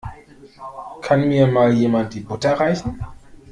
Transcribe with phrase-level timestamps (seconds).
[1.03, 2.99] Kann mir mal jemand die Butter reichen?